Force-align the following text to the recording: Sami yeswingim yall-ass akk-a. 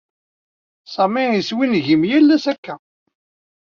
Sami 0.93 1.23
yeswingim 1.31 2.01
yall-ass 2.09 2.45
akk-a. 2.53 2.75